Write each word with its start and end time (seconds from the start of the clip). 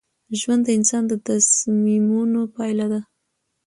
ژوند 0.39 0.61
د 0.65 0.69
انسان 0.77 1.03
د 1.07 1.13
تصمیمونو 1.27 2.39
پایله 2.55 2.85
ده. 2.93 3.01